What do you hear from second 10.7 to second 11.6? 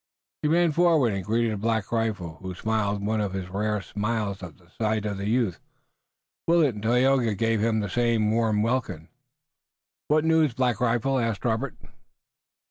Rifle?" asked